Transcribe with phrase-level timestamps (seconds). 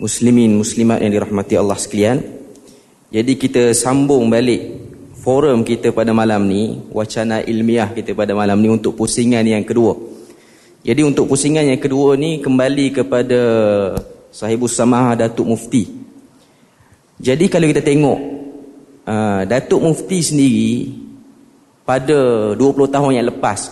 [0.00, 2.18] muslimin muslimat yang dirahmati Allah sekalian.
[3.12, 4.80] Jadi kita sambung balik
[5.20, 9.92] forum kita pada malam ni, wacana ilmiah kita pada malam ni untuk pusingan yang kedua.
[10.80, 13.40] Jadi untuk pusingan yang kedua ni kembali kepada
[14.32, 15.84] Sahibus Samah Datuk Mufti.
[17.20, 18.18] Jadi kalau kita tengok
[19.04, 20.88] uh, Datuk Mufti sendiri
[21.84, 23.68] pada 20 tahun yang lepas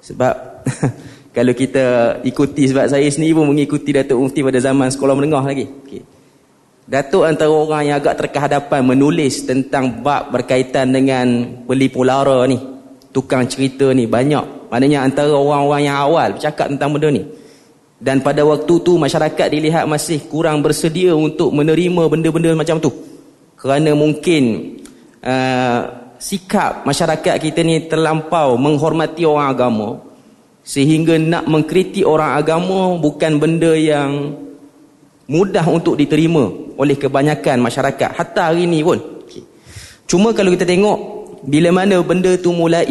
[0.00, 0.64] sebab
[1.38, 5.70] kalau kita ikuti sebab saya sendiri pun mengikuti Datuk Mufti pada zaman sekolah menengah lagi.
[5.86, 6.02] Okay.
[6.82, 12.58] Datuk antara orang yang agak terkehadapan menulis tentang bab berkaitan dengan pelipu lara ni.
[13.14, 14.66] Tukang cerita ni banyak.
[14.66, 17.22] Maknanya antara orang-orang yang awal bercakap tentang benda ni.
[18.02, 22.90] Dan pada waktu tu masyarakat dilihat masih kurang bersedia untuk menerima benda-benda macam tu.
[23.54, 24.74] Kerana mungkin
[25.22, 25.80] uh,
[26.18, 30.07] sikap masyarakat kita ni terlampau menghormati orang agama
[30.68, 34.36] sehingga nak mengkritik orang agama bukan benda yang
[35.24, 36.44] mudah untuk diterima
[36.76, 38.12] oleh kebanyakan masyarakat.
[38.12, 39.00] Hatta hari ini pun.
[40.04, 40.98] Cuma kalau kita tengok
[41.48, 42.84] bila mana benda tu mulai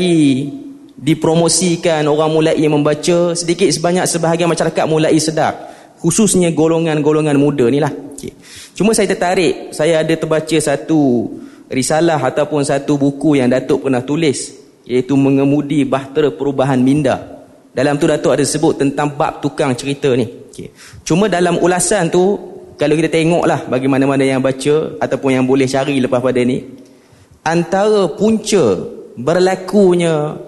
[0.97, 5.53] dipromosikan orang mulai membaca sedikit sebanyak sebahagian masyarakat mulai sedar.
[6.01, 7.93] Khususnya golongan-golongan muda ni lah.
[8.73, 11.29] Cuma saya tertarik saya ada terbaca satu
[11.69, 14.57] risalah ataupun satu buku yang Datuk pernah tulis
[14.89, 17.36] iaitu mengemudi bahtera perubahan minda
[17.77, 20.25] dalam tu Datuk ada sebut tentang bab tukang cerita ni.
[20.49, 20.73] Okay.
[21.05, 22.33] Cuma dalam ulasan tu,
[22.73, 26.65] kalau kita tengoklah bagaimana mana yang baca ataupun yang boleh cari lepas pada ni,
[27.45, 28.81] antara punca
[29.13, 30.41] berlakunya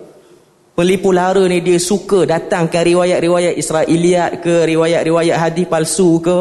[0.74, 6.38] pelipu lara ni dia suka datang ke riwayat-riwayat Israeliat ke riwayat-riwayat hadis palsu ke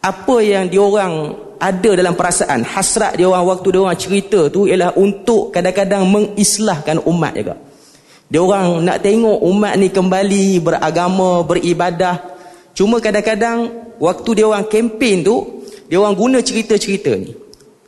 [0.00, 4.96] apa yang diorang ada dalam perasaan hasrat dia orang waktu dia orang cerita tu ialah
[4.96, 7.67] untuk kadang-kadang mengislahkan umat juga
[8.28, 12.20] dia orang nak tengok umat ni kembali beragama, beribadah.
[12.76, 17.32] Cuma kadang-kadang waktu dia orang kempen tu, dia orang guna cerita-cerita ni.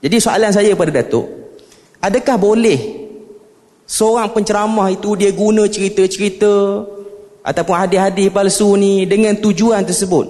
[0.00, 1.28] Jadi soalan saya pada Datuk,
[2.00, 2.80] adakah boleh
[3.84, 6.88] seorang penceramah itu dia guna cerita-cerita
[7.44, 10.24] ataupun hadis-hadis palsu ni dengan tujuan tersebut?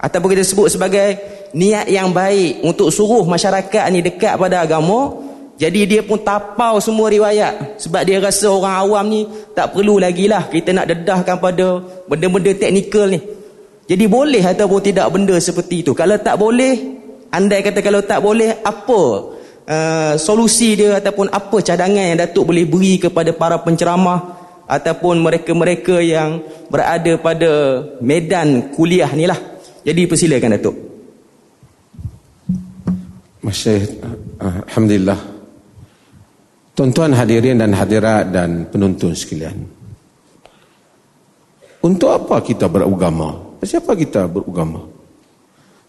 [0.00, 1.20] Ataupun kita sebut sebagai
[1.52, 5.20] niat yang baik untuk suruh masyarakat ni dekat pada agama
[5.54, 7.78] jadi dia pun tapau semua riwayat.
[7.78, 9.20] Sebab dia rasa orang awam ni
[9.54, 11.78] tak perlu lagi lah kita nak dedahkan pada
[12.10, 13.22] benda-benda teknikal ni.
[13.86, 15.92] Jadi boleh ataupun tidak benda seperti itu.
[15.94, 16.74] Kalau tak boleh,
[17.30, 19.00] andai kata kalau tak boleh, apa
[19.68, 26.00] uh, solusi dia ataupun apa cadangan yang Datuk boleh beri kepada para penceramah ataupun mereka-mereka
[26.00, 26.40] yang
[26.72, 29.38] berada pada medan kuliah ni lah.
[29.84, 30.76] Jadi persilakan Datuk.
[33.44, 33.76] Masya
[34.40, 35.33] Alhamdulillah.
[36.74, 39.62] Tuan-tuan hadirin dan hadirat dan penonton sekalian.
[41.86, 43.38] Untuk apa kita beragama?
[43.62, 44.82] Siapa kita beragama?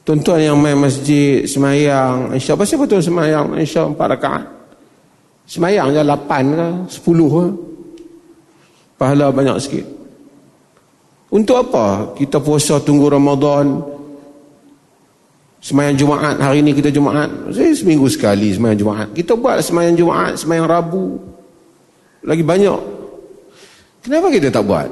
[0.05, 3.57] Tuan-tuan yang main masjid, semayang, insya Allah siapa tuan semayang?
[3.57, 4.43] Insya Allah empat rakaat.
[5.49, 7.45] Semayang je lapan ke, sepuluh ke.
[9.01, 9.85] Pahala banyak sikit.
[11.33, 13.81] Untuk apa kita puasa tunggu Ramadan,
[15.65, 17.25] Semayang Jumaat, hari ini kita Jumaat.
[17.49, 19.09] Saya seminggu sekali semayang Jumaat.
[19.17, 21.17] Kita buat semayang Jumaat, semayang Rabu.
[22.21, 22.81] Lagi banyak.
[24.05, 24.89] Kenapa kita tak buat?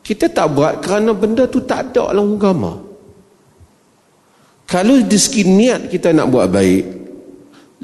[0.00, 2.80] Kita tak buat kerana benda tu tak ada dalam agama.
[4.64, 6.84] Kalau di segi niat kita nak buat baik,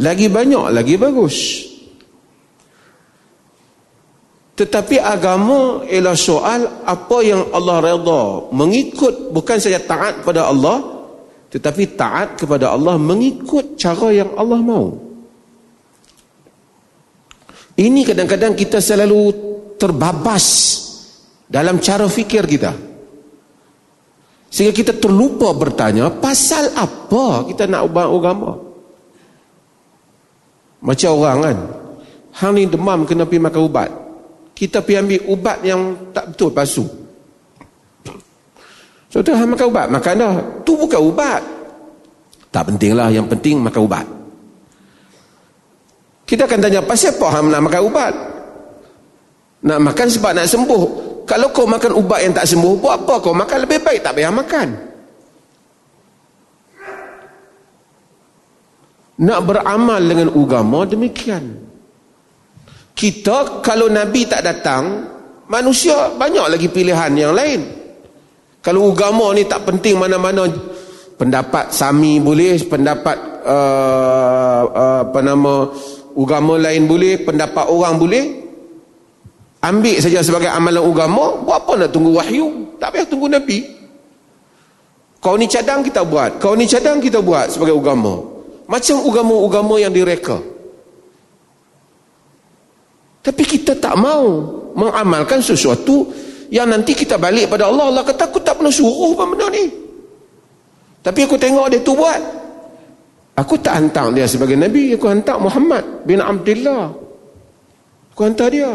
[0.00, 1.68] lagi banyak, lagi bagus.
[4.56, 8.48] Tetapi agama ialah soal apa yang Allah redha.
[8.56, 10.93] Mengikut bukan saja taat pada Allah,
[11.54, 14.90] tetapi taat kepada Allah mengikut cara yang Allah mau.
[17.78, 19.30] Ini kadang-kadang kita selalu
[19.78, 20.46] terbabas
[21.46, 22.74] dalam cara fikir kita.
[24.50, 28.50] Sehingga kita terlupa bertanya, pasal apa kita nak ubah agama?
[30.82, 31.58] Macam orang kan,
[32.34, 33.90] hang ni demam kena pergi makan ubat.
[34.58, 37.03] Kita pergi ambil ubat yang tak betul, palsu.
[39.14, 40.34] So tu hang makan ubat, makan dah.
[40.66, 41.38] Tu bukan ubat.
[42.50, 44.02] Tak pentinglah, yang penting makan ubat.
[46.26, 48.10] Kita akan tanya, pasal apa hang nak makan ubat?
[49.70, 50.82] Nak makan sebab nak sembuh.
[51.30, 54.34] Kalau kau makan ubat yang tak sembuh, buat apa kau makan lebih baik tak payah
[54.34, 54.68] makan.
[59.22, 61.54] Nak beramal dengan agama demikian.
[62.98, 65.06] Kita kalau Nabi tak datang,
[65.46, 67.83] manusia banyak lagi pilihan yang lain.
[68.64, 70.48] Kalau agama ni tak penting mana-mana
[71.20, 75.68] pendapat sami boleh, pendapat uh, uh, apa nama
[76.16, 78.24] agama lain boleh, pendapat orang boleh.
[79.60, 82.76] Ambil saja sebagai amalan agama, buat apa nak tunggu wahyu?
[82.80, 83.64] Tak payah tunggu Nabi.
[85.20, 86.36] Kau ni cadang kita buat.
[86.40, 88.20] Kau ni cadang kita buat sebagai agama.
[88.64, 90.40] Macam agama-agama yang direka.
[93.24, 94.24] Tapi kita tak mau
[94.76, 96.12] mengamalkan sesuatu
[96.52, 97.92] yang nanti kita balik pada Allah.
[97.92, 99.64] Allah kata aku tak pernah suruh apa benda ni.
[101.04, 102.20] Tapi aku tengok dia tu buat.
[103.34, 104.96] Aku tak hantar dia sebagai Nabi.
[104.96, 106.92] Aku hantar Muhammad bin Abdullah.
[108.16, 108.72] Aku hantar dia.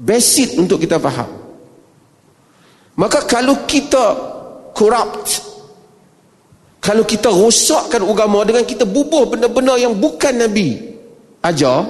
[0.00, 1.28] Basic untuk kita faham.
[2.98, 4.04] Maka kalau kita
[4.74, 5.28] corrupt,
[6.82, 10.76] kalau kita rosakkan agama dengan kita bubuh benda-benda yang bukan Nabi
[11.40, 11.88] ajar,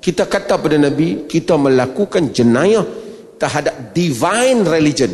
[0.00, 2.84] kita kata pada Nabi, kita melakukan jenayah
[3.40, 5.08] terhadap divine religion.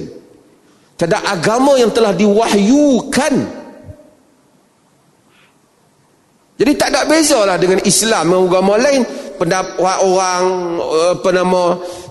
[0.99, 3.34] Terhadap agama yang telah diwahyukan.
[6.56, 9.06] Jadi tak ada beza lah dengan Islam dan agama lain.
[9.37, 10.44] Pendapat orang,
[11.12, 11.62] apa nama,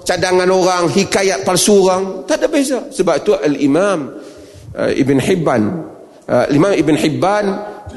[0.05, 2.23] cadangan orang, hikayat palsu orang.
[2.29, 2.79] Tak ada beza.
[2.93, 3.99] Sebab itu Al-Imam
[4.77, 5.63] uh, Ibn Hibban.
[6.29, 7.45] Uh, Imam Ibn Hibban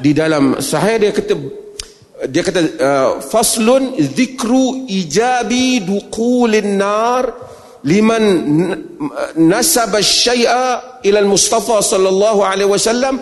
[0.01, 1.33] di dalam sahih dia kata
[2.27, 7.48] dia kata uh, faslun zikru ijabi duqulin nar
[7.87, 8.23] liman
[9.39, 13.19] nasaba syai'a ila al-mustafa sallallahu alaihi wasallam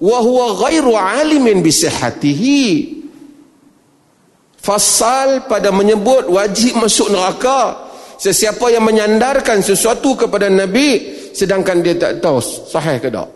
[0.00, 2.98] wa huwa ghairu alimin bi sihhatihi
[4.68, 7.88] fasal pada menyebut wajib masuk neraka.
[8.18, 13.30] Sesiapa yang menyandarkan sesuatu kepada nabi sedangkan dia tak tahu sahih ke tak.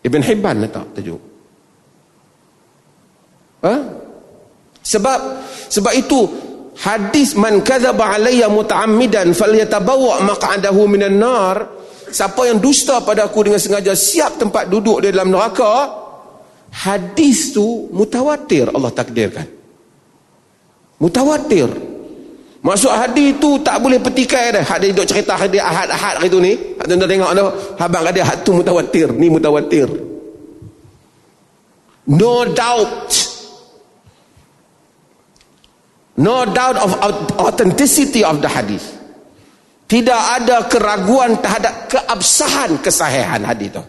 [0.00, 1.20] Ibn Hibban letak tajuk.
[3.60, 3.74] Ha?
[4.80, 5.20] Sebab
[5.68, 6.24] sebab itu
[6.80, 11.56] hadis man kadzaba alayya muta'ammidan falyatabawa maq'adahu minan nar
[12.08, 15.92] siapa yang dusta pada aku dengan sengaja siap tempat duduk dia dalam neraka
[16.72, 19.46] hadis tu mutawatir Allah takdirkan
[20.96, 21.90] mutawatir
[22.60, 24.60] Maksud hadis tu tak boleh petikai dah.
[24.60, 26.52] Hadis duk cerita hadis ahad-ahad hari tu ni.
[26.76, 27.46] Hak tuan tengok tu.
[27.80, 29.08] Habang ada hak tu mutawatir.
[29.16, 29.88] Ni mutawatir.
[32.04, 33.29] No doubt.
[36.20, 36.92] No doubt of
[37.40, 38.84] authenticity of the hadith.
[39.88, 43.82] Tidak ada keraguan terhadap keabsahan kesahihan hadis itu.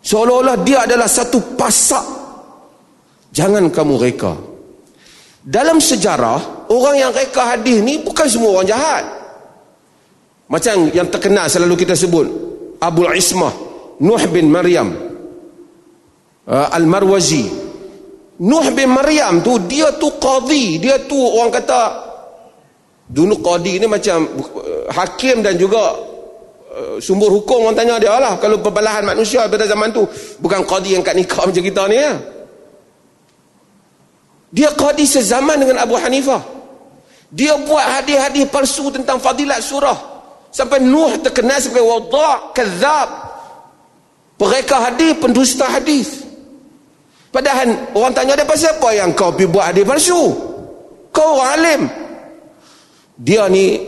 [0.00, 2.06] Seolah-olah dia adalah satu pasak.
[3.34, 4.32] Jangan kamu reka.
[5.44, 9.04] Dalam sejarah, orang yang reka hadis ni bukan semua orang jahat.
[10.50, 12.26] Macam yang terkenal selalu kita sebut.
[12.80, 13.52] Abu Ismah,
[14.00, 14.88] Nuh bin Maryam,
[16.48, 17.69] uh, Al-Marwazi,
[18.40, 21.82] Nuh bin Maryam tu dia tu qadhi, dia tu orang kata
[23.04, 25.92] dulu qadhi ni macam uh, hakim dan juga
[26.72, 30.08] uh, sumber hukum orang tanya dia lah kalau perbalahan manusia pada zaman tu
[30.40, 32.12] bukan qadhi yang kat nikah macam kita ni ya.
[34.50, 36.40] Dia qadhi sezaman dengan Abu Hanifah.
[37.30, 39.94] Dia buat hadis-hadis palsu tentang fadilat surah.
[40.50, 43.08] Sampai Nuh terkenal sebagai wadha' kadzab.
[44.42, 46.29] Mereka hadis pendusta hadis.
[47.30, 50.22] Padahal orang tanya dia pasal apa yang kau pergi buat hadis palsu?
[51.14, 51.82] Kau orang alim.
[53.14, 53.78] Dia ni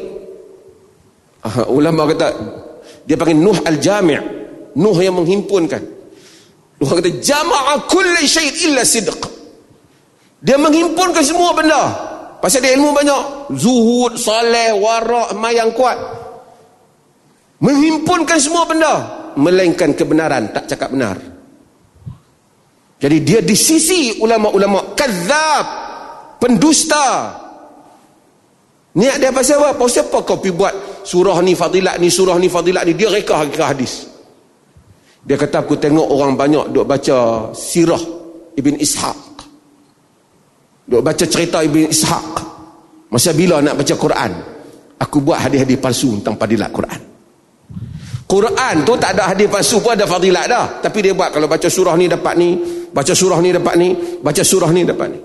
[1.43, 2.27] uh, ulama kata
[3.03, 4.23] dia panggil Nuh al-Jami'.
[4.79, 5.83] Nuh yang menghimpunkan.
[6.79, 9.19] Nuh kata jama'a kulli syait illa sidq.
[10.39, 11.83] Dia menghimpunkan semua benda.
[12.39, 13.55] Pasal dia ilmu banyak.
[13.59, 15.99] Zuhud, saleh, warak, mayang kuat.
[17.63, 18.95] Menghimpunkan semua benda.
[19.39, 20.51] Melainkan kebenaran.
[20.51, 21.32] Tak cakap benar.
[23.03, 25.67] Jadi dia di sisi ulama-ulama kadzab,
[26.39, 27.35] pendusta.
[28.95, 29.75] Niat dia pasal apa?
[29.75, 32.95] Pasal apa kau pergi buat surah ni fadilat ni, surah ni fadilat ni.
[32.95, 34.07] Dia reka hadis.
[35.27, 37.99] Dia kata aku tengok orang banyak duk baca sirah
[38.55, 39.21] Ibn Ishaq.
[40.87, 42.31] Duk baca cerita Ibn Ishaq.
[43.11, 44.33] Masa bila nak baca Quran?
[45.03, 47.12] Aku buat hadis-hadis palsu tentang fadilat Quran.
[48.33, 50.81] Quran tu tak ada hadis palsu pun ada fadilat dah.
[50.81, 52.57] Tapi dia buat kalau baca surah ni dapat ni,
[52.89, 53.89] baca surah ni dapat ni,
[54.25, 55.21] baca surah ni dapat ni.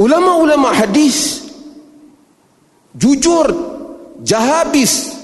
[0.00, 1.44] Ulama-ulama hadis
[2.96, 3.44] jujur,
[4.24, 5.20] jahabis,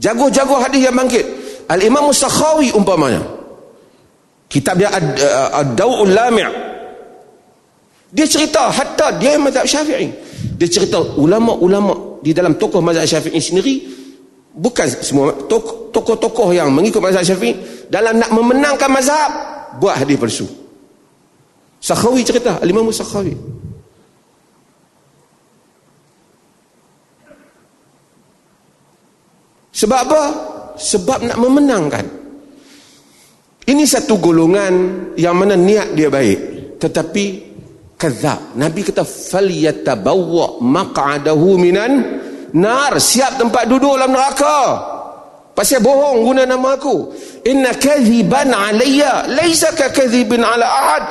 [0.00, 1.28] jago-jago hadis yang bangkit.
[1.68, 3.20] Al-Imam Musakhawi umpamanya.
[4.48, 4.88] Kitab dia
[5.50, 6.46] Ad-Daw'ul Lami'
[8.14, 10.08] Dia cerita hatta dia mazhab Syafi'i.
[10.56, 13.95] Dia cerita ulama-ulama di dalam tokoh mazhab Syafi'i sendiri
[14.56, 15.36] bukan semua
[15.92, 19.30] tokoh-tokoh yang mengikut mazhab syafi'i dalam nak memenangkan mazhab
[19.76, 20.46] buat hadis palsu.
[21.78, 23.36] Sakhawi cerita Al-Imam Sakhawi.
[29.76, 30.22] Sebab apa?
[30.76, 32.04] sebab nak memenangkan.
[33.66, 34.74] Ini satu golongan
[35.18, 36.38] yang mana niat dia baik
[36.78, 37.24] tetapi
[37.98, 41.92] kazab Nabi kata falyatabawwa maq'adahu minan
[42.56, 44.60] nar siap tempat duduk dalam neraka
[45.56, 47.16] Pasal bohong guna nama aku.
[47.48, 51.04] Inna kadhiban alayya laisa ka kadhibin ala ahad.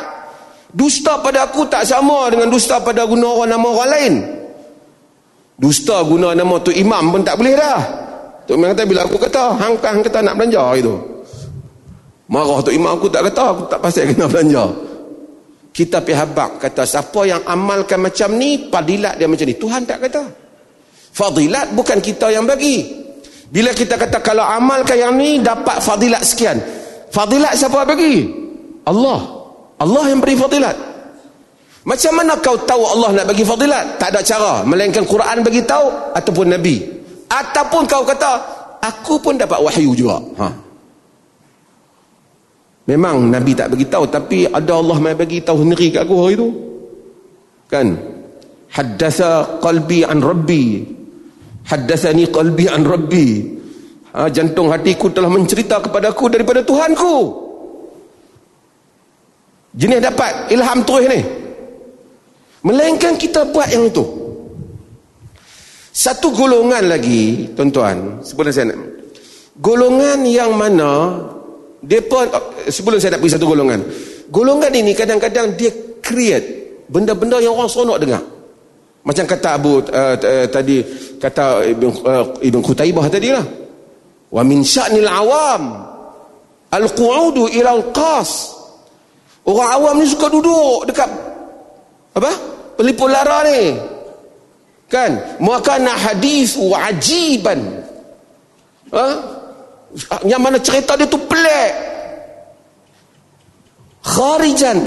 [0.70, 4.14] Dusta pada aku tak sama dengan dusta pada guna orang nama orang lain.
[5.58, 7.80] Dusta guna nama tu imam pun tak boleh dah.
[8.46, 10.94] Tu imam kata bila aku kata hang hang kata nak belanja itu.
[12.30, 14.64] Marah tu imam aku tak kata aku tak pasal kena belanja.
[15.74, 19.58] Kita pergi habak kata siapa yang amalkan macam ni fadilat dia macam ni.
[19.58, 20.45] Tuhan tak kata.
[21.16, 22.84] Fadilat bukan kita yang bagi.
[23.48, 26.60] Bila kita kata kalau amalkan yang ni dapat fadilat sekian.
[27.08, 28.28] Fadilat siapa bagi?
[28.84, 29.24] Allah.
[29.80, 30.76] Allah yang beri fadilat.
[31.88, 33.96] Macam mana kau tahu Allah nak bagi fadilat?
[33.96, 34.54] Tak ada cara.
[34.68, 36.84] Melainkan Quran bagi tahu ataupun Nabi.
[37.32, 38.32] Ataupun kau kata,
[38.84, 40.20] aku pun dapat wahyu juga.
[40.20, 40.48] Ha.
[42.92, 46.36] Memang Nabi tak bagi tahu tapi ada Allah yang bagi tahu sendiri kat aku hari
[46.36, 46.50] tu.
[47.72, 47.88] Kan?
[48.76, 50.95] Haddasa qalbi an rabbi
[51.66, 53.28] Haddathani qalbi an rabbi.
[54.16, 57.44] Ha, jantung hatiku telah mencerita kepadaku daripada Tuhanku.
[59.76, 61.22] Jenis dapat ilham terus ni.
[62.64, 64.06] Melainkan kita buat yang itu.
[65.96, 68.80] Satu golongan lagi, tuan-tuan, sebelum saya nak.
[69.60, 71.24] Golongan yang mana,
[71.80, 72.28] depa,
[72.68, 73.80] sebelum saya nak pergi satu golongan.
[74.28, 75.72] Golongan ini kadang-kadang dia
[76.04, 78.24] create benda-benda yang orang seronok dengar.
[79.06, 80.18] Macam kata Abu uh,
[80.50, 80.82] tadi
[81.22, 83.46] kata Ibn uh, Ibn Qutaibah tadi lah.
[84.34, 85.86] Wa min sya'nil awam
[86.74, 88.58] al-qu'udu ila al-qas.
[89.46, 91.06] Orang awam ni suka duduk dekat
[92.18, 92.32] apa?
[92.82, 93.78] Pelipur lara ni.
[94.90, 95.38] Kan?
[95.38, 97.62] Makana hadis wajiban.
[98.90, 99.06] Ha?
[100.26, 101.72] Yang mana cerita dia tu pelik.
[104.02, 104.82] Kharijan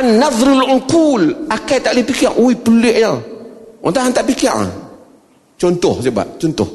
[0.00, 1.22] an nazrul uqul.
[1.52, 2.32] Akal tak boleh fikir.
[2.40, 3.12] Ui pelik ya.
[3.84, 4.52] Orang tak tak fikir.
[5.60, 6.70] Contoh sebab contoh.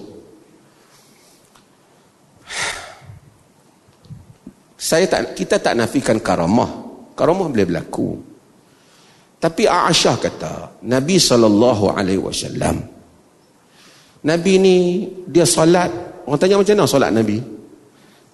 [4.77, 6.69] Saya tak kita tak nafikan karamah.
[7.17, 8.21] Karamah boleh berlaku.
[9.41, 10.53] Tapi Aisyah kata
[10.85, 11.17] Nabi
[12.21, 12.77] wasallam
[14.25, 14.77] Nabi ni
[15.29, 15.89] dia solat.
[16.25, 17.37] Orang tanya macam mana solat Nabi?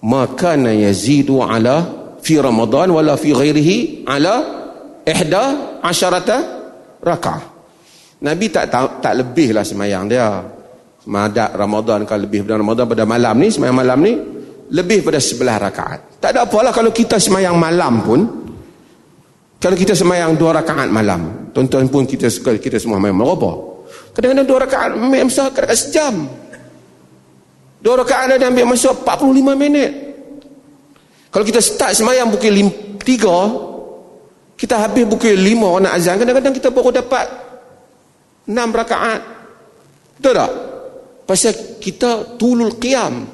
[0.08, 1.84] Maka yazidu ala
[2.24, 4.61] fi Ramadan wala fi ghairihi ala
[5.06, 6.36] ihda asyarata
[7.02, 7.42] raka'ah.
[8.22, 10.26] Nabi tak tak, tak lebih lah semayang dia.
[11.02, 14.14] Madak Ramadan kalau lebih pada Ramadan pada malam ni, semayang malam ni,
[14.70, 16.22] lebih pada sebelah rakaat.
[16.22, 18.20] Tak ada apalah kalau kita semayang malam pun,
[19.58, 22.30] kalau kita semayang dua rakaat malam, tuan-tuan pun kita
[22.62, 23.50] kita semua main berapa?
[24.14, 26.14] Kadang-kadang dua rakaat main masa kadang sejam.
[27.82, 29.90] Dua rakaat ada ambil masa 45 minit.
[31.34, 32.62] Kalau kita start semayang pukul
[33.02, 33.02] 3,
[34.62, 36.22] kita habis pukul lima nak azan.
[36.22, 37.26] Kadang-kadang kita baru dapat
[38.46, 39.18] enam rakaat.
[40.14, 40.52] Betul tak?
[41.26, 43.26] Pasal kita tulul qiyam.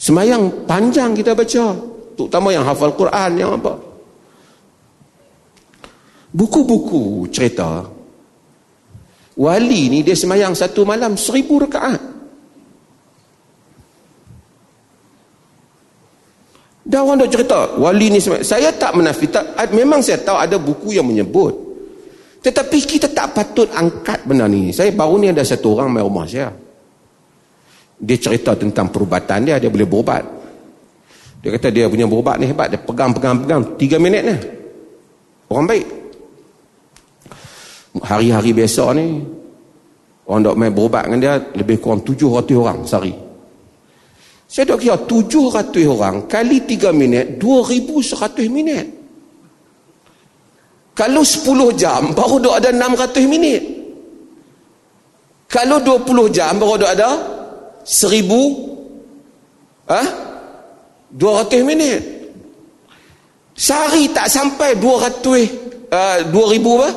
[0.00, 1.76] Semayang panjang kita baca.
[2.16, 3.76] Terutama yang hafal Quran, yang apa.
[6.32, 7.84] Buku-buku cerita.
[9.36, 12.15] Wali ni dia semayang satu malam seribu rakaat.
[16.96, 20.96] Dah orang dah cerita, wali ni saya tak menafi, tak, memang saya tahu ada buku
[20.96, 21.52] yang menyebut.
[22.40, 24.72] Tetapi kita tak patut angkat benda ni.
[24.72, 26.48] Saya baru ni ada satu orang main rumah saya.
[28.00, 30.24] Dia cerita tentang perubatan dia, dia boleh berubat.
[31.44, 34.36] Dia kata dia punya berubat ni hebat, dia pegang-pegang-pegang, tiga minit ni.
[35.52, 35.84] Orang baik.
[38.00, 39.20] Hari-hari biasa ni,
[40.24, 43.25] orang dok main berubat dengan dia, lebih kurang tujuh ratus orang sehari.
[44.46, 48.86] Saya dah kira 700 orang kali 3 minit 2100 minit.
[50.96, 53.62] Kalau 10 jam baru dah ada 600 minit.
[55.50, 57.10] Kalau 20 jam baru dah ada
[57.82, 60.06] 1000 ah
[61.10, 62.00] 200 minit.
[63.56, 66.90] Sehari tak sampai 200 uh, 2000 apa?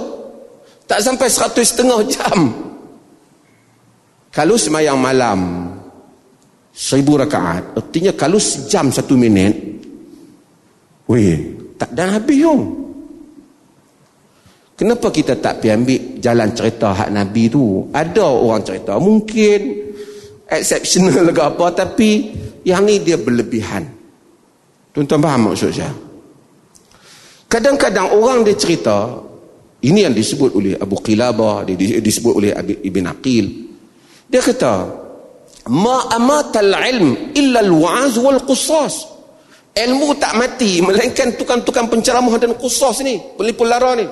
[0.86, 2.38] Tak sampai 100 setengah jam.
[4.30, 5.59] Kalau semayang malam
[6.80, 9.52] seribu rakaat artinya kalau sejam satu minit
[11.12, 11.36] weh
[11.76, 12.80] tak dah habis yong
[14.80, 17.92] kenapa kita tak pergi ambil jalan cerita hak Nabi tu?
[17.92, 19.92] Ada orang cerita mungkin
[20.48, 22.32] exceptional ke apa tapi
[22.64, 23.84] yang ni dia berlebihan.
[24.96, 25.92] Tuan-tuan faham maksud saya?
[27.52, 29.20] Kadang-kadang orang dia cerita
[29.84, 31.68] ini yang disebut oleh Abu Qilabah
[32.00, 33.46] disebut oleh Ibn Aqil.
[34.30, 34.74] Dia kata
[35.70, 39.06] ma amatal ilm illa al-wa'az wal qusas
[39.78, 44.06] ilmu tak mati melainkan tukang-tukang penceramah dan qusas ni pelipur lara ni.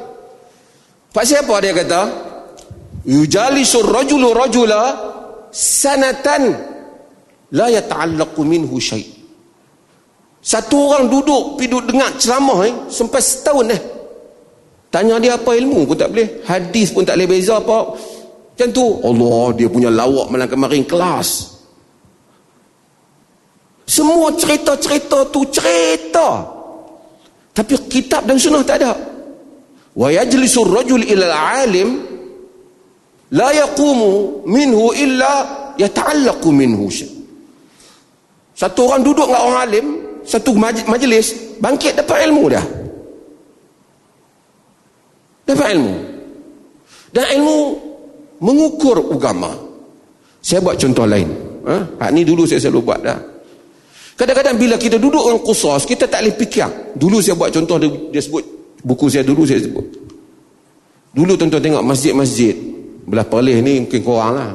[1.12, 2.02] Pasal apa dia kata?
[3.08, 4.82] Yujalisur rajulu rajula
[5.50, 6.54] sanatan
[7.52, 9.18] la yata'allaqu minhu syai'
[10.48, 13.82] satu orang duduk duduk dengar ceramah eh, sampai setahun eh.
[14.88, 16.48] Tanya dia apa ilmu pun tak boleh.
[16.48, 17.92] Hadis pun tak boleh beza apa
[18.58, 18.88] macam tu.
[19.06, 21.62] Allah dia punya lawak malam kemarin kelas.
[23.86, 26.42] Semua cerita-cerita tu cerita.
[27.54, 28.98] Tapi kitab dan sunnah tak ada.
[29.94, 32.02] Wa yajlisu rajul ila alim
[33.30, 35.34] la yaqumu minhu illa
[35.78, 36.90] yata'allaqu minhu
[38.58, 39.86] Satu orang duduk dengan orang alim,
[40.26, 42.66] satu majlis, bangkit dapat ilmu dah.
[45.46, 45.94] Dapat ilmu.
[47.14, 47.58] Dan ilmu
[48.44, 49.54] mengukur agama.
[50.42, 51.30] Saya buat contoh lain.
[51.68, 51.76] Ha?
[52.00, 53.20] Hak ni dulu saya selalu buat dah.
[54.18, 56.70] Kadang-kadang bila kita duduk dengan kusos, kita tak boleh fikir.
[56.98, 58.42] Dulu saya buat contoh, dia, dia sebut,
[58.82, 59.86] buku saya dulu saya sebut.
[61.14, 62.56] Dulu tuan-tuan tengok masjid-masjid,
[63.06, 64.52] belah perlih ni mungkin korang lah.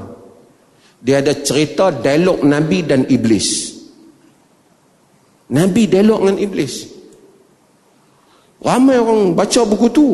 [1.03, 3.73] Dia ada cerita dialog Nabi dan Iblis.
[5.53, 6.89] Nabi dialog dengan iblis.
[8.65, 10.07] Ramai orang baca buku tu.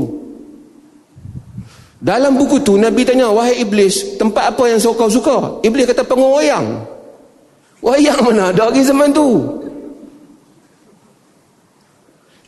[1.98, 5.58] Dalam buku tu Nabi tanya, wahai iblis, tempat apa yang kau suka?
[5.66, 6.86] Iblis kata pengung wayang.
[7.82, 9.42] Wayang mana ada lagi zaman tu?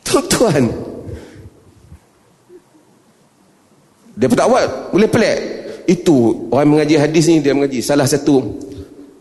[0.06, 0.70] Tuan-tuan.
[4.14, 5.38] Dia pun tak buat, boleh pelik.
[5.90, 8.46] Itu orang mengaji hadis ni dia mengaji salah satu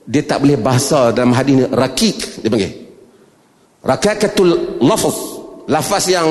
[0.09, 2.73] dia tak boleh bahasa dalam hadis ni rakik dia panggil
[3.85, 5.17] rakakatul lafaz
[5.69, 6.27] lafaz yang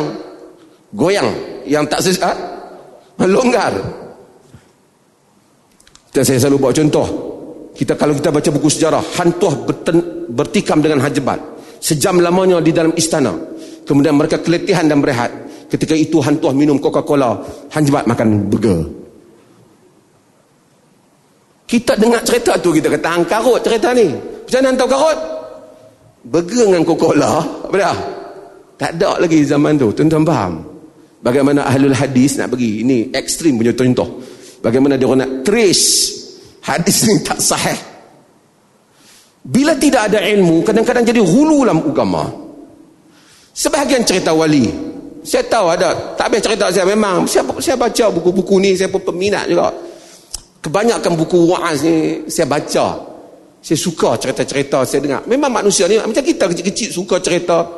[0.90, 1.30] goyang
[1.62, 2.57] yang tak sesuai
[3.26, 3.74] longgar.
[6.14, 7.08] Dan saya selalu bawa contoh.
[7.74, 11.38] Kita kalau kita baca buku sejarah hantuah berten, bertikam dengan hajabat
[11.78, 13.34] sejam lamanya di dalam istana.
[13.86, 15.30] Kemudian mereka keletihan dan berehat.
[15.70, 17.38] Ketika itu hantuah minum coca-cola
[17.70, 18.80] hajabat makan burger.
[21.68, 24.08] Kita dengar cerita tu kita kata hang karut cerita ni.
[24.08, 25.18] Macam mana hantu karut?
[26.24, 27.32] Burger dengan Coca-Cola.
[27.68, 27.96] Apa dah
[28.80, 29.92] tak ada lagi zaman tu.
[29.92, 30.52] Tuan-tuan faham
[31.22, 34.20] bagaimana ahlul hadis nak pergi ini ekstrim punya contoh.
[34.58, 35.86] Bagaimana dia nak trace
[36.66, 37.78] hadis ni tak sahih.
[39.48, 42.26] Bila tidak ada ilmu kadang-kadang jadi hulu dalam agama.
[43.54, 44.70] Sebahagian cerita wali.
[45.22, 47.26] Saya tahu ada tak habis cerita saya memang.
[47.26, 49.70] Saya, saya baca buku-buku ni saya pun peminat juga.
[50.58, 52.86] Kebanyakan buku wa'az ni saya baca.
[53.58, 55.22] Saya suka cerita-cerita saya dengar.
[55.26, 57.77] Memang manusia ni macam kita kecil-kecil suka cerita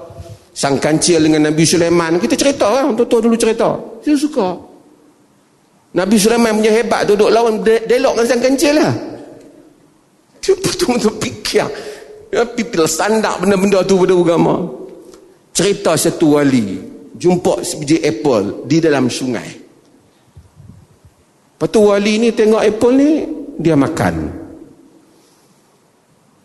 [0.61, 2.21] sang kancil dengan Nabi Sulaiman.
[2.21, 3.81] Kita cerita kan, tua-tua dulu cerita.
[4.05, 4.49] Saya suka.
[5.97, 8.93] Nabi Sulaiman punya hebat duduk lawan delok dengan sang kancil lah.
[10.45, 11.67] Dia betul-betul fikir.
[12.31, 14.69] Ya, pipil sandak benda-benda tu pada agama.
[15.57, 16.79] Cerita satu wali
[17.17, 19.49] jumpa sebiji apple di dalam sungai.
[21.57, 23.11] Lepas tu wali ni tengok apple ni,
[23.57, 24.40] dia makan.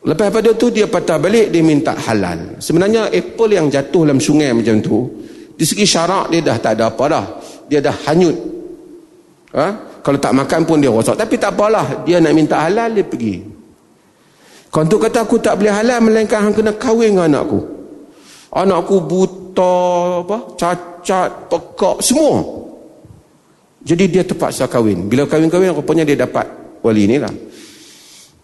[0.05, 2.61] Lepas pada tu dia patah balik dia minta halal.
[2.61, 5.09] Sebenarnya apple yang jatuh dalam sungai macam tu
[5.57, 7.25] di segi syarak dia dah tak ada apa dah.
[7.65, 8.37] Dia dah hanyut.
[9.57, 9.67] Ha?
[10.05, 11.17] Kalau tak makan pun dia rosak.
[11.17, 12.05] Tapi tak apalah.
[12.05, 13.41] Dia nak minta halal dia pergi.
[14.69, 17.63] Kau tu kata aku tak boleh halal melainkan hang kena kahwin dengan anakku.
[18.53, 19.75] Anakku buta
[20.21, 20.37] apa?
[20.59, 22.43] Cacat, pekak semua.
[23.81, 25.07] Jadi dia terpaksa kahwin.
[25.09, 26.45] Bila kahwin-kahwin rupanya dia dapat
[26.83, 27.31] wali ni lah.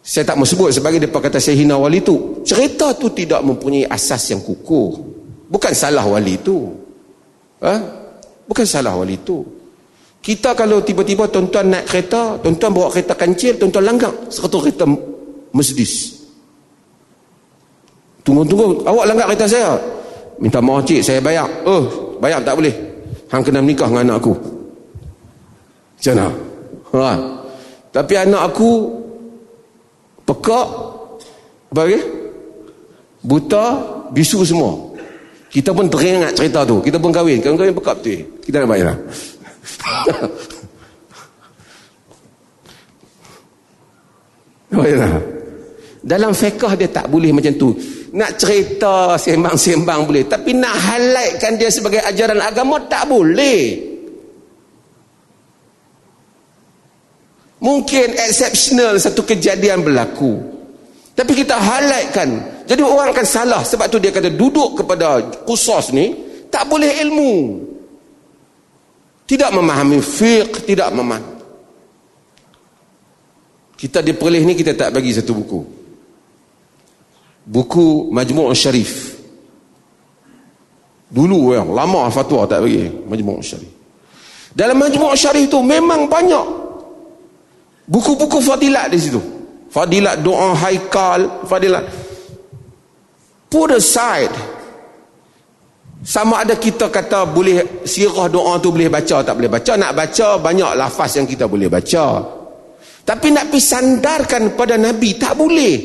[0.01, 2.41] Saya tak mau sebut sebagai dia kata saya hina wali tu.
[2.41, 4.97] Cerita tu tidak mempunyai asas yang kukuh.
[5.45, 6.73] Bukan salah wali tu.
[7.61, 7.75] Ha?
[8.49, 9.45] Bukan salah wali tu.
[10.21, 14.85] Kita kalau tiba-tiba tuan-tuan naik kereta, tuan-tuan bawa kereta kancil, tuan-tuan langgar satu kereta
[15.53, 16.21] Mercedes.
[18.21, 19.77] Tunggu-tunggu, awak langgar kereta saya.
[20.41, 21.45] Minta maaf cik, saya bayar.
[21.65, 22.73] Oh, bayar tak boleh.
[23.29, 24.33] Hang kena menikah dengan anak aku.
[25.97, 26.27] Macam mana?
[26.91, 27.13] Ha.
[27.93, 28.69] Tapi anak aku
[30.31, 30.67] pekak
[31.75, 31.99] bagi
[33.19, 33.65] buta
[34.15, 34.95] bisu semua.
[35.51, 36.79] Kita pun teringat cerita tu.
[36.79, 37.43] Kita pun kahwin.
[37.43, 38.23] Kahwin kahwin pekak betul.
[38.39, 38.95] Kita nak bayar
[44.71, 45.19] bayar
[46.01, 47.75] dalam fiqah dia tak boleh macam tu.
[48.11, 50.25] Nak cerita sembang-sembang boleh.
[50.25, 53.90] Tapi nak highlightkan dia sebagai ajaran agama tak boleh
[57.61, 60.41] Mungkin exceptional satu kejadian berlaku.
[61.13, 62.29] Tapi kita highlightkan.
[62.65, 63.61] Jadi orang akan salah.
[63.61, 66.17] Sebab tu dia kata duduk kepada khusus ni.
[66.49, 67.61] Tak boleh ilmu.
[69.29, 70.65] Tidak memahami fiqh.
[70.65, 71.37] Tidak memahami.
[73.77, 75.61] Kita di perlih ni kita tak bagi satu buku.
[77.45, 79.21] Buku Majmu' Syarif.
[81.13, 82.89] Dulu yang lama fatwa tak bagi.
[82.89, 83.73] Majmu' Syarif.
[84.53, 86.61] Dalam Majmu' Syarif tu memang banyak
[87.91, 89.19] Buku-buku fadilat di situ.
[89.67, 91.83] Fadilat doa haikal, fadilat.
[93.51, 94.31] Put aside.
[96.01, 99.75] Sama ada kita kata boleh sirah doa tu boleh baca tak boleh baca.
[99.75, 102.23] Nak baca banyak lafaz yang kita boleh baca.
[103.03, 105.75] Tapi nak pergi sandarkan pada Nabi tak boleh.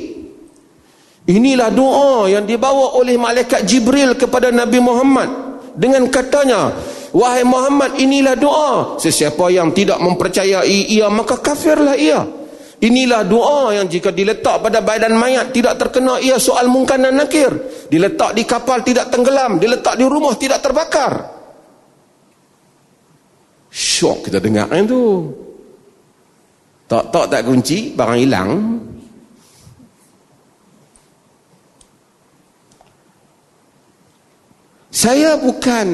[1.26, 5.28] Inilah doa yang dibawa oleh malaikat Jibril kepada Nabi Muhammad.
[5.74, 6.70] Dengan katanya
[7.16, 12.20] wahai Muhammad inilah doa sesiapa yang tidak mempercayai ia maka kafirlah ia
[12.76, 17.48] Inilah doa yang jika diletak pada badan mayat tidak terkena ia soal mungkar dan nakir.
[17.88, 19.56] Diletak di kapal tidak tenggelam.
[19.56, 21.24] Diletak di rumah tidak terbakar.
[23.72, 25.32] Syok kita dengar kan tu.
[26.84, 28.50] Tak-tak tak kunci, barang hilang.
[34.92, 35.88] Saya bukan.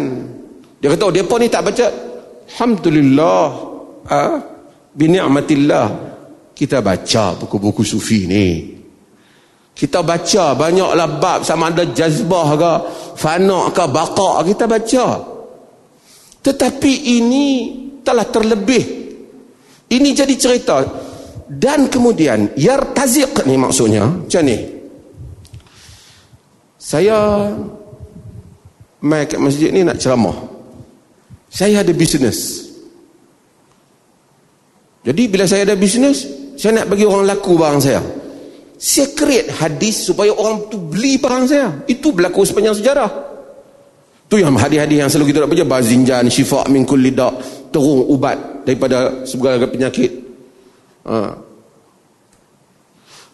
[0.83, 1.87] Dia kata, oh, pun ni tak baca.
[2.51, 3.47] Alhamdulillah.
[4.11, 4.23] Ha?
[4.92, 6.12] Bini'amatillah
[6.53, 8.47] kita baca buku-buku sufi ni
[9.73, 12.73] kita baca banyaklah bab sama ada jazbah ke
[13.16, 15.07] fana' ke baqa' kita baca
[16.45, 17.47] tetapi ini
[18.05, 18.85] telah terlebih
[19.90, 20.77] ini jadi cerita
[21.49, 24.59] dan kemudian yartaziq ni maksudnya macam ni
[26.77, 27.49] saya
[29.03, 30.52] mai ke masjid ni nak ceramah
[31.53, 32.73] saya ada bisnes
[35.05, 38.01] jadi bila saya ada bisnes saya nak bagi orang laku barang saya.
[38.79, 41.71] Saya create hadis supaya orang tu beli barang saya.
[41.87, 43.11] Itu berlaku sepanjang sejarah.
[44.27, 47.35] Tu yang hadis-hadis yang selalu kita nak baca bazinjan syifa' min kulli da'
[47.75, 50.23] terung ubat daripada segala penyakit.
[51.03, 51.35] Ha.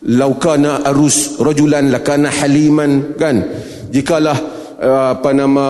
[0.09, 3.45] laukana arus rajulan lakana haliman kan?
[3.93, 4.39] Jikalah
[4.81, 5.67] uh, apa nama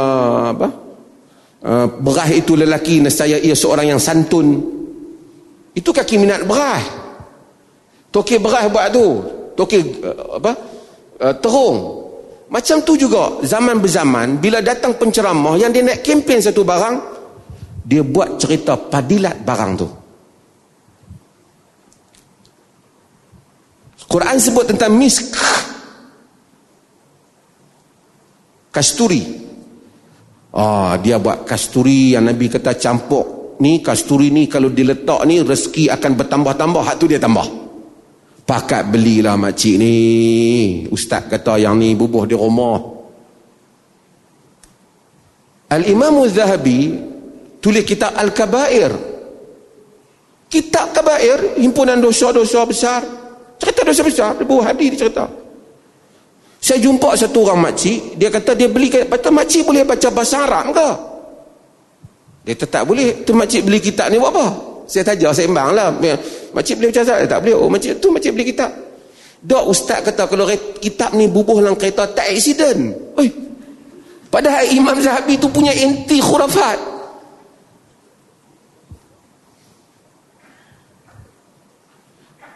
[0.54, 0.68] apa
[1.64, 4.60] uh, berah itu lelaki nescaya ia seorang yang santun
[5.74, 7.08] itu kaki minat berah
[8.08, 9.06] Toki beras buat tu.
[9.54, 10.52] Toki uh, apa?
[11.20, 11.76] Uh, terung.
[12.48, 16.96] Macam tu juga zaman berzaman bila datang penceramah yang dia nak kempen satu barang
[17.84, 19.88] dia buat cerita padilat barang tu.
[24.08, 25.36] Quran sebut tentang misk.
[28.72, 29.37] Kasturi.
[30.58, 35.86] Ah, dia buat kasturi yang Nabi kata campur ni kasturi ni kalau diletak ni rezeki
[35.86, 37.46] akan bertambah-tambah hak tu dia tambah.
[38.42, 39.94] Pakat belilah makcik ni.
[40.90, 42.80] Ustaz kata yang ni bubuh di rumah.
[45.68, 46.96] Al-Imam Zahabi
[47.62, 48.92] tulis kitab Al-Kabair.
[50.48, 53.04] Kitab Kabair, himpunan dosa-dosa besar.
[53.60, 55.28] Cerita dosa besar, dia buah hadis dia cerita.
[56.58, 60.74] Saya jumpa satu orang makcik, dia kata dia beli, kata makcik boleh baca bahasa Arab
[60.74, 60.90] ke?
[62.50, 64.46] Dia tetap boleh, tu makcik beli kitab ni buat apa?
[64.88, 65.92] Saya tanya, saya sembang lah.
[66.56, 67.28] Makcik beli macam mana?
[67.28, 67.56] Tak boleh.
[67.60, 68.72] Oh, makcik tu makcik beli kitab.
[69.38, 70.48] Dok ustaz kata kalau
[70.80, 72.96] kitab ni bubuh dalam kereta tak accident.
[73.20, 73.28] Oi.
[74.32, 76.80] Padahal Imam Zahabi tu punya inti khurafat.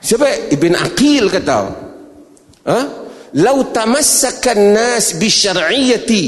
[0.03, 0.51] Siapa?
[0.57, 1.59] Ibn Aqil kata.
[2.67, 2.79] Ha?
[3.41, 6.25] Lau tamassakan nas bi syar'iyyati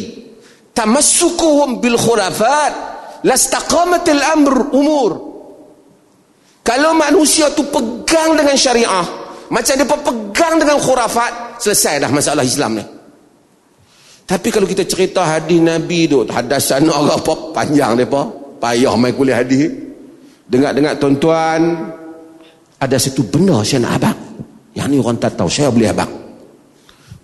[0.72, 2.72] tamassukuhum bil khurafat
[3.22, 5.34] lastaqamatil amr umur
[6.64, 9.04] kalau manusia tu pegang dengan syariah,
[9.52, 12.84] macam dia pegang dengan khurafat, selesai dah masalah Islam ni.
[14.24, 18.24] Tapi kalau kita cerita hadis Nabi tu, hadasan orang apa panjang depa,
[18.56, 19.68] payah mai kuliah hadis.
[20.48, 21.92] Dengar-dengar tuan-tuan,
[22.80, 24.18] ada satu benda saya nak abang.
[24.72, 26.23] Yang ni orang tak tahu, saya boleh abang.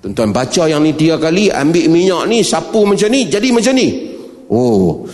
[0.01, 3.89] Tuan-tuan baca yang ni tiga kali, ambil minyak ni, sapu macam ni, jadi macam ni.
[4.49, 5.05] Oh,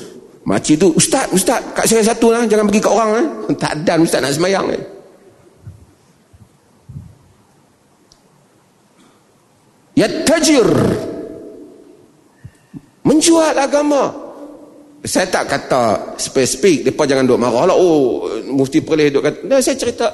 [0.46, 3.27] Makcik tu, Ustaz, Ustaz, kat saya satu lah, jangan pergi kat orang lah.
[3.62, 4.83] Tak ada Ustaz nak semayang eh.
[9.99, 10.70] Ya tajir.
[13.03, 14.14] Menjual agama.
[15.03, 17.77] Saya tak kata spesifik, mereka jangan duk marah lah.
[17.79, 19.38] Oh, mufti perlih duk kata.
[19.51, 20.07] Nah, saya cerita,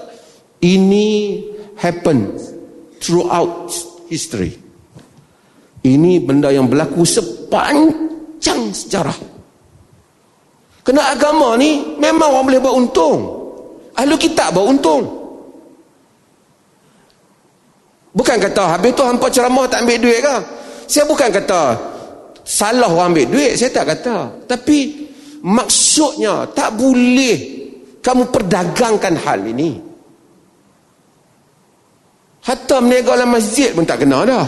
[0.65, 1.45] ini
[1.77, 2.33] happen
[3.05, 3.69] throughout
[4.09, 4.62] history.
[5.83, 9.19] Ini benda yang berlaku sepanjang sejarah.
[10.83, 13.19] Kena agama ni memang orang boleh buat untung.
[13.99, 15.03] Ahli kitab buat untung.
[18.13, 20.37] Bukan kata habis tu hampa ceramah tak ambil duit ke?
[20.87, 21.63] Saya bukan kata
[22.45, 24.47] salah orang ambil duit, saya tak kata.
[24.47, 25.09] Tapi
[25.43, 27.37] maksudnya tak boleh
[28.03, 29.79] kamu perdagangkan hal ini.
[32.43, 34.47] Hatta meniaga dalam masjid pun tak kena dah.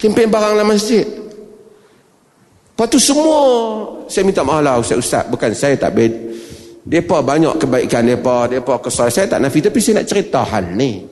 [0.00, 1.04] Kempen barang dalam masjid.
[1.04, 3.36] Lepas tu semua
[4.08, 5.28] saya minta maaf lah Ustaz-Ustaz.
[5.28, 6.12] Bukan saya tak bed.
[6.88, 8.48] Mereka banyak kebaikan mereka.
[8.48, 9.12] Mereka kesal.
[9.12, 9.60] Saya tak nafi.
[9.60, 11.04] Tapi saya nak cerita hal ni.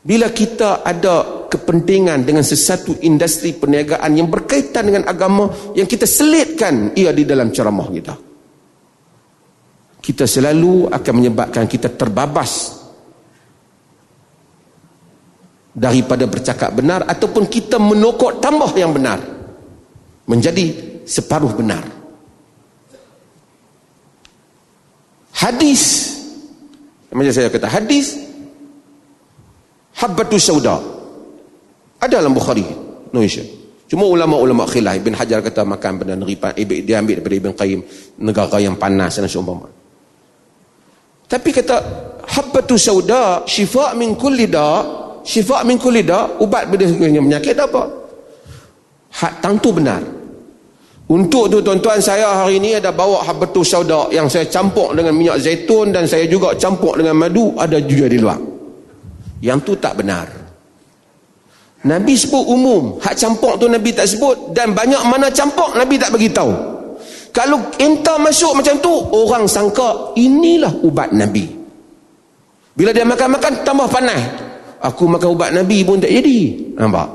[0.00, 6.94] Bila kita ada kepentingan dengan sesuatu industri perniagaan yang berkaitan dengan agama yang kita selitkan
[6.94, 8.14] ia di dalam ceramah kita.
[10.00, 12.79] Kita selalu akan menyebabkan kita terbabas
[15.70, 19.22] daripada bercakap benar ataupun kita menokok tambah yang benar
[20.26, 20.74] menjadi
[21.06, 21.82] separuh benar.
[25.34, 26.14] Hadis
[27.10, 28.30] macam saya kata hadis
[30.00, 30.80] Habbatu sauda.
[32.00, 32.64] Ada dalam Bukhari.
[33.12, 33.44] No issue.
[33.90, 37.80] Cuma ulama-ulama khilaf Ibn Hajar kata makan benda neripan dia ambil daripada Ibn Qayyim
[38.22, 39.66] negara yang panas dan seumpama.
[41.26, 41.76] Tapi kata
[42.22, 44.86] habbatu sauda syifa min kulli da
[45.24, 47.82] syifa min kulli da ubat pada segala penyakit apa?
[49.10, 50.02] Hak tentu benar.
[51.10, 55.42] Untuk tu tuan-tuan saya hari ini ada bawa habbatu sauda yang saya campur dengan minyak
[55.42, 58.38] zaitun dan saya juga campur dengan madu ada juga di luar.
[59.42, 60.30] Yang tu tak benar.
[61.80, 66.14] Nabi sebut umum, hak campur tu Nabi tak sebut dan banyak mana campur Nabi tak
[66.14, 66.52] bagi tahu.
[67.30, 71.46] Kalau entah masuk macam tu, orang sangka inilah ubat Nabi.
[72.74, 74.49] Bila dia makan-makan tambah panas.
[74.80, 76.72] Aku makan ubat Nabi pun tak jadi.
[76.80, 77.08] Nampak?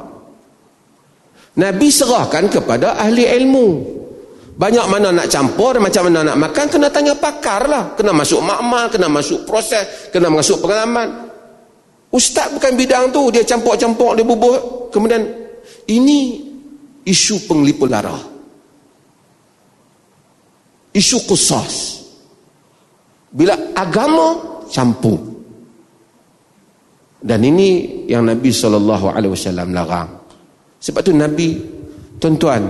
[1.55, 3.67] Nabi serahkan kepada ahli ilmu.
[4.55, 7.91] Banyak mana nak campur, macam mana nak makan, kena tanya pakar lah.
[7.99, 11.27] Kena masuk makmal, kena masuk proses, kena masuk pengalaman.
[12.07, 14.87] Ustaz bukan bidang tu, dia campur-campur, dia bubuh.
[14.95, 15.27] Kemudian,
[15.91, 16.39] ini
[17.03, 18.23] isu penglipur darah.
[20.95, 21.99] Isu kusas.
[23.27, 24.39] Bila agama
[24.71, 25.34] campur.
[27.25, 29.01] Dan ini yang Nabi SAW
[29.73, 30.09] larang.
[30.77, 31.57] Sebab tu Nabi,
[32.21, 32.61] tuan-tuan,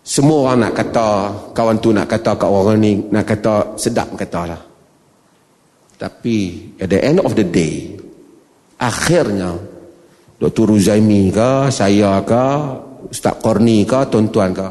[0.00, 1.08] semua orang nak kata,
[1.52, 4.62] kawan tu nak kata kat orang ni, nak kata sedap kata lah.
[6.00, 6.36] Tapi
[6.82, 7.94] at the end of the day
[8.82, 9.54] akhirnya
[10.42, 10.74] Dr.
[10.74, 12.46] Ruzaimi ke saya ke
[13.06, 14.68] Ustaz Korni ke tuan-tuan ke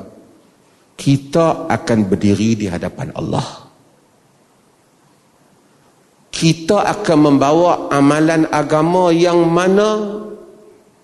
[1.00, 3.61] kita akan berdiri di hadapan Allah.
[6.42, 10.18] Kita akan membawa amalan agama yang mana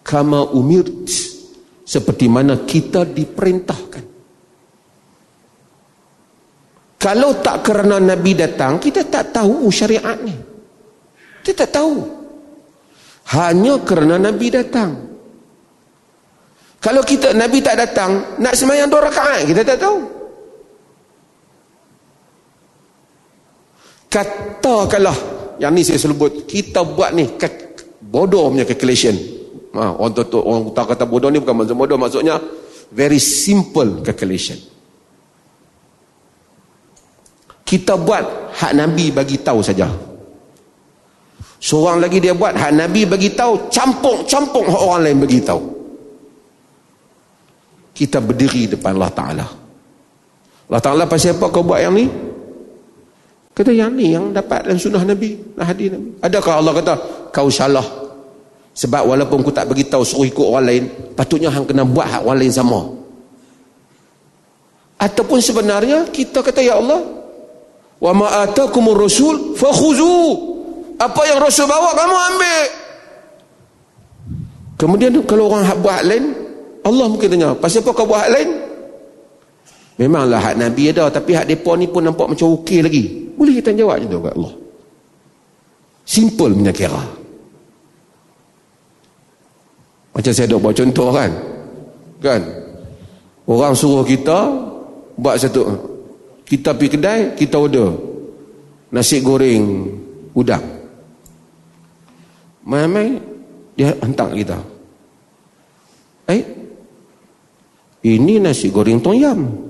[0.02, 1.06] kama umirt
[1.86, 4.06] seperti mana kita diperintahkan.
[6.98, 10.34] Kalau tak kerana Nabi datang, kita tak tahu syariat ni.
[11.46, 12.02] Kita tak tahu.
[13.38, 15.06] Hanya kerana Nabi datang.
[16.82, 20.17] Kalau kita Nabi tak datang, nak semayang dua rakaat, kita tak tahu.
[24.08, 25.18] Katakanlah,
[25.60, 27.28] yang ni saya sebut, kita buat ni,
[28.02, 29.16] bodoh punya calculation.
[29.76, 32.40] Ha, orang, tu, orang kata bodoh ni bukan maksud bodoh, maksudnya
[32.90, 34.58] very simple calculation
[37.68, 39.92] kita buat hak Nabi bagi tahu saja.
[41.60, 45.62] Seorang lagi dia buat hak Nabi bagi tahu, campur-campur hak orang lain bagi tahu.
[47.92, 49.46] Kita berdiri depan Allah Taala.
[50.72, 52.08] Allah Taala pasal apa kau buat yang ni?
[53.58, 56.14] Kata yang ni yang dapat dalam sunnah Nabi, hadis Nabi.
[56.22, 56.94] Adakah Allah kata
[57.34, 57.82] kau salah?
[58.78, 60.84] Sebab walaupun aku tak bagi tahu suruh ikut orang lain,
[61.18, 62.86] patutnya hang kena buat hak orang lain sama.
[65.02, 67.02] Ataupun sebenarnya kita kata ya Allah,
[67.98, 70.18] Wa ma atakumur rasul fakhuzu.
[71.02, 72.66] Apa yang rasul bawa kamu ambil.
[74.78, 76.26] Kemudian kalau orang hak buat lain,
[76.86, 78.50] Allah mungkin tanya, pasal apa kau buat hak lain?
[79.98, 83.04] Memanglah hak Nabi ada, tapi hak depa ni pun nampak macam okey lagi.
[83.34, 84.54] Boleh kita jawab macam tu kat Allah.
[86.06, 87.04] Simple punya kira.
[90.14, 91.32] Macam saya dah buat contoh kan?
[92.22, 92.42] Kan?
[93.50, 94.50] Orang suruh kita
[95.18, 95.62] buat satu
[96.48, 97.90] kita pergi kedai, kita order
[98.94, 99.90] nasi goreng
[100.32, 100.64] udang.
[102.68, 103.18] Mai-mai
[103.76, 104.58] dia hantar kita.
[106.28, 106.44] Eh?
[108.08, 109.67] Ini nasi goreng tom yam.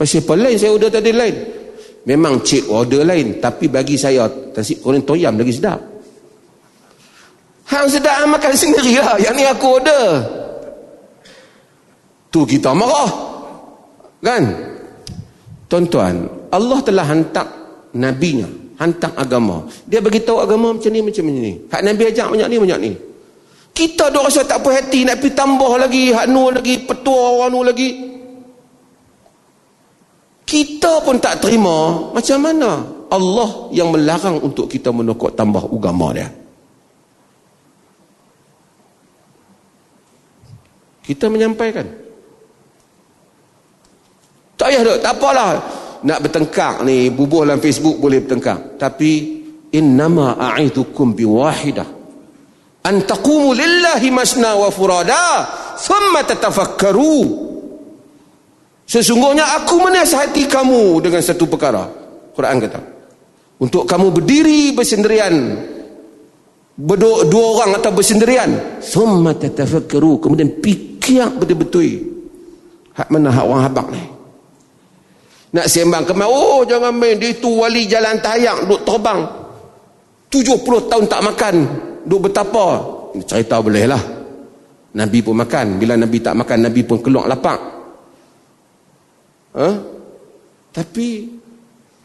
[0.00, 1.36] Pasal apa lain saya order tadi lain?
[2.08, 4.24] Memang cik order lain, tapi bagi saya
[4.56, 5.76] nasi goreng tom yam lagi sedap.
[7.68, 9.20] Hang sedap makan sendiri lah.
[9.20, 10.04] Yang ni aku order.
[12.32, 13.12] Tu kita marah.
[14.24, 14.44] Kan?
[15.68, 17.46] Tuan-tuan, Allah telah hantar
[17.92, 18.48] nabinya,
[18.80, 19.68] hantar agama.
[19.84, 21.60] Dia bagi tahu agama macam ni macam ni.
[21.68, 22.92] Hak Nabi ajak banyak ni banyak ni.
[23.76, 27.50] Kita dah rasa tak puas hati nak pergi tambah lagi hak nu lagi petua orang
[27.52, 28.09] nu lagi.
[30.50, 36.26] Kita pun tak terima macam mana Allah yang melarang untuk kita menokok tambah agama dia.
[41.06, 41.86] Kita menyampaikan
[44.58, 45.48] tak payah dok, tak apalah.
[46.00, 48.76] Nak bertengkar ni, bubuh dalam Facebook boleh bertengkar.
[48.76, 49.40] Tapi
[49.72, 52.00] innama a'idhukum biwahidah
[52.80, 55.44] an taqumu lillahi masna wa furada
[55.76, 57.49] thumma tatafakkaru
[58.90, 61.86] Sesungguhnya aku menasihati kamu dengan satu perkara.
[62.34, 62.82] Quran kata.
[63.62, 65.54] Untuk kamu berdiri bersendirian.
[66.74, 68.82] Berdua dua orang atau bersendirian.
[68.82, 70.18] Summa tatafakkaru.
[70.18, 72.02] Kemudian fikir betul-betul.
[72.98, 74.02] Hak mana hak orang habak ni.
[75.54, 77.14] Nak sembang ke Oh jangan main.
[77.14, 78.66] Dia itu wali jalan tayang.
[78.66, 79.22] Duk terbang.
[80.34, 81.54] 70 tahun tak makan.
[82.10, 82.82] Duk betapa.
[83.22, 84.02] Cerita boleh lah.
[84.98, 85.78] Nabi pun makan.
[85.78, 87.79] Bila Nabi tak makan, Nabi pun keluar lapak.
[89.56, 89.70] Ha?
[90.70, 91.08] Tapi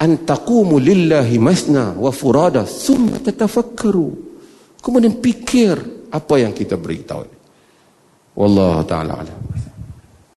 [0.01, 4.09] antaqumu lillahi masna wa furada summa tatafakkaru.
[4.81, 7.25] Kemudian fikir apa yang kita beritahu.
[8.35, 9.39] Wallahu taala alam.